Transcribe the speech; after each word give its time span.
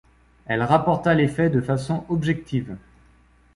Elle 0.47 0.63
rapporta 0.63 1.13
les 1.13 1.27
faits 1.27 1.53
de 1.53 1.61
façon 1.61 2.05
objective. 2.09 2.75